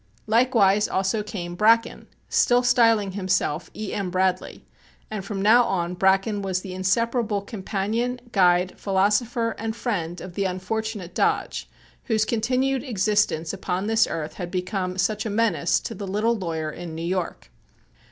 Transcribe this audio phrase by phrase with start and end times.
[0.25, 3.93] Likewise also came Bracken, still styling himself "E.
[3.93, 4.09] M.
[4.09, 4.65] Bradley,"
[5.11, 10.45] and from now on Bracken was the inseparable companion, guide, philosopher and friend(?) of the
[10.45, 11.69] unfortunate Dodge
[12.05, 16.71] whose continued existence upon this earth had become such a menace to the little lawyer
[16.71, 17.51] in New York.